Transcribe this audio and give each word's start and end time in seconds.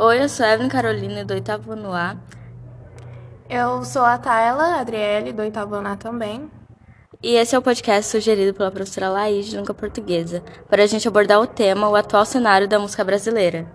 Oi, 0.00 0.22
eu 0.22 0.28
sou 0.28 0.46
Evelyn 0.46 0.68
Carolina, 0.68 1.24
do 1.24 1.34
oitavo 1.34 1.72
ano 1.72 1.92
A. 1.92 2.16
Eu 3.50 3.82
sou 3.82 4.04
a 4.04 4.16
Tayla 4.16 4.78
Adriele, 4.78 5.32
do 5.32 5.42
oitavo 5.42 5.74
ano 5.74 5.88
A 5.88 5.96
também. 5.96 6.48
E 7.20 7.34
esse 7.34 7.52
é 7.52 7.58
o 7.58 7.62
podcast 7.62 8.12
sugerido 8.12 8.54
pela 8.54 8.70
professora 8.70 9.08
Laís 9.08 9.46
de 9.46 9.56
Língua 9.56 9.74
Portuguesa, 9.74 10.40
para 10.70 10.84
a 10.84 10.86
gente 10.86 11.08
abordar 11.08 11.40
o 11.40 11.48
tema, 11.48 11.88
o 11.88 11.96
atual 11.96 12.24
cenário 12.24 12.68
da 12.68 12.78
música 12.78 13.02
brasileira. 13.02 13.66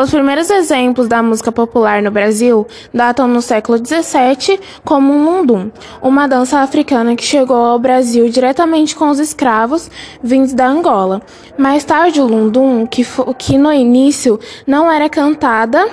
Os 0.00 0.12
primeiros 0.12 0.48
exemplos 0.48 1.08
da 1.08 1.20
música 1.20 1.50
popular 1.50 2.00
no 2.00 2.12
Brasil 2.12 2.68
datam 2.94 3.26
no 3.26 3.42
século 3.42 3.84
XVII 3.84 4.60
como 4.84 5.12
o 5.12 5.24
lundum, 5.24 5.72
uma 6.00 6.28
dança 6.28 6.60
africana 6.60 7.16
que 7.16 7.24
chegou 7.24 7.56
ao 7.56 7.80
Brasil 7.80 8.28
diretamente 8.28 8.94
com 8.94 9.10
os 9.10 9.18
escravos 9.18 9.90
vindos 10.22 10.54
da 10.54 10.68
Angola. 10.68 11.20
Mais 11.58 11.82
tarde, 11.82 12.20
o 12.20 12.28
lundum, 12.28 12.86
que, 12.86 13.04
que 13.36 13.58
no 13.58 13.72
início 13.72 14.38
não 14.64 14.88
era 14.88 15.08
cantada, 15.08 15.84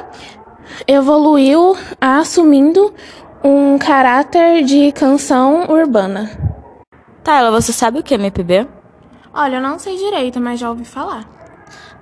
evoluiu 0.88 1.76
assumindo 2.00 2.94
um 3.44 3.80
caráter 3.80 4.64
de 4.64 4.92
canção 4.92 5.66
urbana. 5.68 6.46
Tayla, 7.26 7.50
você 7.50 7.74
sabe 7.74 7.98
o 7.98 8.04
que 8.04 8.14
é 8.14 8.18
MPB? 8.18 8.68
Olha, 9.34 9.56
eu 9.56 9.62
não 9.62 9.80
sei 9.80 9.98
direito, 9.98 10.40
mas 10.40 10.60
já 10.60 10.70
ouvi 10.70 10.86
falar. 10.86 11.26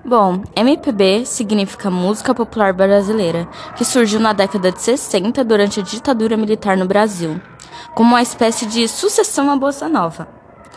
Bom, 0.03 0.43
MPB 0.53 1.25
significa 1.25 1.89
Música 1.89 2.35
Popular 2.35 2.73
Brasileira, 2.73 3.47
que 3.77 3.85
surgiu 3.85 4.19
na 4.19 4.33
década 4.33 4.69
de 4.69 4.81
60 4.81 5.41
durante 5.45 5.79
a 5.79 5.83
ditadura 5.83 6.35
militar 6.35 6.75
no 6.75 6.85
Brasil, 6.85 7.39
como 7.95 8.09
uma 8.09 8.21
espécie 8.21 8.65
de 8.65 8.85
sucessão 8.85 9.49
à 9.49 9.55
bossa 9.55 9.87
nova. 9.87 10.27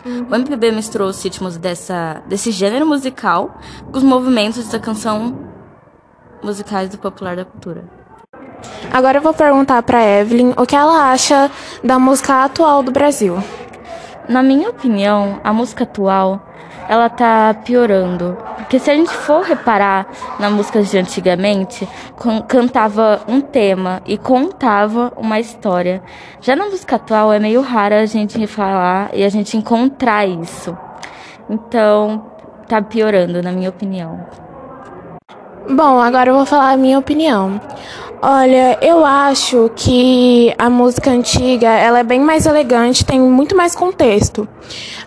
Uhum. 0.05 0.27
O 0.31 0.35
MPB 0.35 0.71
misturou 0.71 1.09
os 1.09 1.21
ritmos 1.21 1.57
dessa, 1.57 2.23
desse 2.25 2.49
gênero 2.49 2.85
musical 2.85 3.57
com 3.91 3.97
os 3.97 4.03
movimentos 4.03 4.69
da 4.69 4.79
canção 4.79 5.37
musicais 6.41 6.89
do 6.89 6.97
popular 6.97 7.35
da 7.35 7.43
cultura. 7.43 7.83
Agora 8.93 9.17
eu 9.17 9.21
vou 9.21 9.33
perguntar 9.33 9.83
para 9.83 10.01
Evelyn 10.05 10.53
o 10.55 10.65
que 10.65 10.75
ela 10.75 11.11
acha 11.11 11.51
da 11.83 11.99
música 11.99 12.45
atual 12.45 12.81
do 12.81 12.93
Brasil. 12.93 13.43
Na 14.27 14.43
minha 14.43 14.69
opinião, 14.69 15.39
a 15.43 15.53
música 15.53 15.83
atual 15.83 16.41
ela 16.89 17.09
tá 17.09 17.53
piorando. 17.65 18.37
Porque 18.57 18.79
se 18.79 18.91
a 18.91 18.95
gente 18.95 19.13
for 19.13 19.43
reparar 19.43 20.07
na 20.39 20.49
música 20.49 20.81
de 20.81 20.97
antigamente, 20.97 21.87
cantava 22.47 23.21
um 23.27 23.39
tema 23.39 24.01
e 24.05 24.17
contava 24.17 25.13
uma 25.15 25.39
história. 25.39 26.01
Já 26.41 26.55
na 26.55 26.65
música 26.65 26.97
atual 26.97 27.31
é 27.31 27.39
meio 27.39 27.61
raro 27.61 27.95
a 27.95 28.05
gente 28.05 28.45
falar 28.47 29.09
e 29.13 29.23
a 29.23 29.29
gente 29.29 29.55
encontrar 29.55 30.25
isso. 30.27 30.77
Então, 31.49 32.25
tá 32.67 32.81
piorando, 32.81 33.41
na 33.41 33.51
minha 33.51 33.69
opinião. 33.69 34.25
Bom, 35.69 36.01
agora 36.01 36.29
eu 36.31 36.35
vou 36.35 36.45
falar 36.45 36.71
a 36.71 36.77
minha 36.77 36.99
opinião. 36.99 37.59
Olha, 38.21 38.79
eu 38.81 39.05
acho 39.05 39.69
que 39.75 40.51
a 40.57 40.71
música 40.71 41.11
antiga 41.11 41.69
ela 41.69 41.99
é 41.99 42.03
bem 42.03 42.19
mais 42.19 42.47
elegante, 42.47 43.05
tem 43.05 43.19
muito 43.19 43.55
mais 43.55 43.75
contexto. 43.75 44.47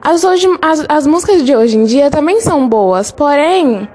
As, 0.01 0.23
hoje, 0.23 0.47
as, 0.63 0.85
as 0.89 1.07
músicas 1.09 1.45
de 1.45 1.55
hoje 1.55 1.77
em 1.77 1.85
dia 1.85 2.09
também 2.09 2.41
são 2.41 2.69
boas, 2.69 3.11
porém 3.11 3.89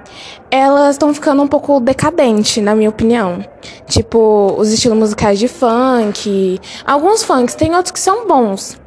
elas 0.51 0.95
estão 0.95 1.13
ficando 1.13 1.41
um 1.41 1.47
pouco 1.47 1.79
decadentes, 1.79 2.61
na 2.61 2.75
minha 2.75 2.89
opinião. 2.89 3.43
Tipo, 3.87 4.53
os 4.57 4.71
estilos 4.71 4.97
musicais 4.97 5.39
de 5.39 5.47
funk. 5.47 6.59
Alguns 6.85 7.23
funks, 7.23 7.55
tem 7.55 7.73
outros 7.73 7.91
que 7.91 7.99
são 7.99 8.27
bons. 8.27 8.77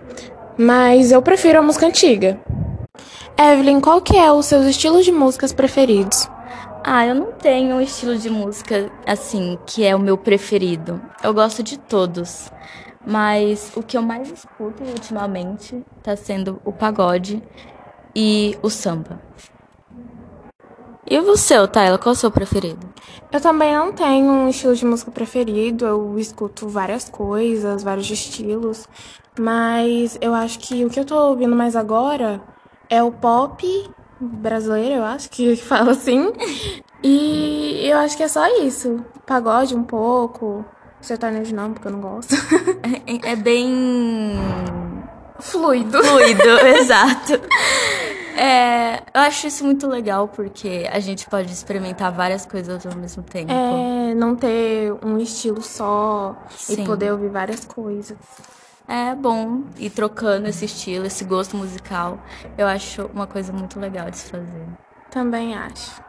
Mas 0.58 1.10
eu 1.10 1.22
prefiro 1.22 1.58
a 1.58 1.62
música 1.62 1.86
antiga. 1.86 2.38
Evelyn, 3.38 3.80
qual 3.80 4.02
que 4.02 4.16
é 4.16 4.30
os 4.30 4.44
seus 4.44 4.66
estilos 4.66 5.06
de 5.06 5.12
músicas 5.12 5.52
preferidos? 5.52 6.27
Ah, 6.90 7.06
eu 7.06 7.14
não 7.14 7.32
tenho 7.32 7.76
um 7.76 7.82
estilo 7.82 8.16
de 8.16 8.30
música 8.30 8.90
assim 9.06 9.58
que 9.66 9.84
é 9.84 9.94
o 9.94 9.98
meu 9.98 10.16
preferido. 10.16 10.98
Eu 11.22 11.34
gosto 11.34 11.62
de 11.62 11.78
todos. 11.78 12.50
Mas 13.06 13.70
o 13.76 13.82
que 13.82 13.94
eu 13.94 14.00
mais 14.00 14.30
escuto 14.30 14.82
ultimamente 14.84 15.84
tá 16.02 16.16
sendo 16.16 16.58
o 16.64 16.72
pagode 16.72 17.42
e 18.16 18.58
o 18.62 18.70
samba. 18.70 19.20
E 21.06 21.20
você, 21.20 21.54
Tayla, 21.68 21.98
qual 21.98 22.14
é 22.14 22.16
o 22.16 22.18
seu 22.18 22.30
preferido? 22.30 22.88
Eu 23.30 23.40
também 23.42 23.74
não 23.74 23.92
tenho 23.92 24.24
um 24.24 24.48
estilo 24.48 24.74
de 24.74 24.86
música 24.86 25.10
preferido, 25.10 25.84
eu 25.84 26.18
escuto 26.18 26.70
várias 26.70 27.06
coisas, 27.06 27.82
vários 27.82 28.10
estilos, 28.10 28.88
mas 29.38 30.16
eu 30.22 30.32
acho 30.32 30.58
que 30.58 30.86
o 30.86 30.88
que 30.88 30.98
eu 30.98 31.04
tô 31.04 31.16
ouvindo 31.16 31.54
mais 31.54 31.76
agora 31.76 32.40
é 32.88 33.02
o 33.02 33.12
pop 33.12 33.90
brasileira, 34.20 34.96
eu 34.96 35.04
acho 35.04 35.30
que 35.30 35.56
fala 35.56 35.92
assim. 35.92 36.32
E 37.02 37.80
eu 37.84 37.98
acho 37.98 38.16
que 38.16 38.22
é 38.22 38.28
só 38.28 38.46
isso. 38.62 39.04
Pagode 39.26 39.74
um 39.74 39.82
pouco. 39.82 40.64
Sertanejo 41.00 41.54
não, 41.54 41.72
porque 41.72 41.88
eu 41.88 41.92
não 41.92 42.00
gosto. 42.00 42.34
É, 43.06 43.32
é 43.32 43.36
bem. 43.36 44.34
Fluido. 45.38 46.02
Fluido, 46.02 46.48
exato. 46.78 47.34
É, 48.36 49.02
eu 49.14 49.20
acho 49.20 49.46
isso 49.46 49.64
muito 49.64 49.86
legal 49.86 50.28
porque 50.28 50.88
a 50.92 51.00
gente 51.00 51.28
pode 51.28 51.52
experimentar 51.52 52.12
várias 52.12 52.44
coisas 52.44 52.84
ao 52.86 52.96
mesmo 52.96 53.22
tempo. 53.22 53.52
É, 53.52 54.14
não 54.14 54.34
ter 54.34 54.92
um 55.04 55.18
estilo 55.18 55.62
só 55.62 56.36
Sim. 56.50 56.82
e 56.82 56.86
poder 56.86 57.12
ouvir 57.12 57.30
várias 57.30 57.64
coisas 57.64 58.16
é 58.88 59.14
bom 59.14 59.64
ir 59.78 59.90
trocando 59.90 60.48
esse 60.48 60.64
estilo, 60.64 61.04
esse 61.04 61.22
gosto 61.24 61.56
musical. 61.56 62.18
Eu 62.56 62.66
acho 62.66 63.06
uma 63.14 63.26
coisa 63.26 63.52
muito 63.52 63.78
legal 63.78 64.10
de 64.10 64.16
se 64.16 64.30
fazer. 64.30 64.66
Também 65.10 65.54
acho. 65.54 66.07